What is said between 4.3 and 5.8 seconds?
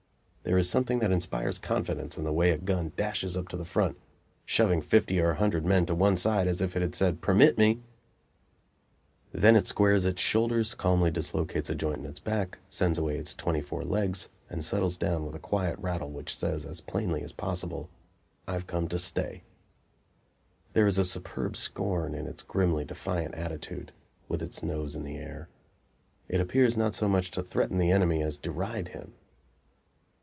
shoving fifty or a hundred